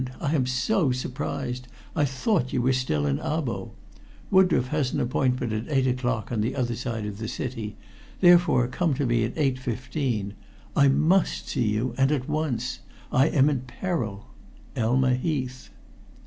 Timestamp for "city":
7.27-7.77